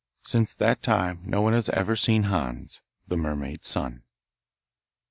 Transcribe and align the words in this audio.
Since 0.23 0.55
that 0.55 0.81
time 0.81 1.21
no 1.27 1.43
one 1.43 1.53
has 1.53 1.69
ever 1.69 1.95
seen 1.95 2.23
Hans, 2.23 2.81
the 3.07 3.17
Mermaid's 3.17 3.67
son. 3.67 4.01